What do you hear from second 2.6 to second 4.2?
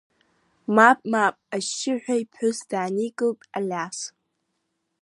дааникылт Алиас.